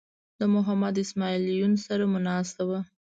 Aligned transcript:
د 0.39 0.41
محمد 0.53 0.95
اسماعیل 1.03 1.43
یون 1.59 1.73
سره 1.85 2.03
مو 2.11 2.19
ناسته 2.29 2.61
وه. 2.69 2.79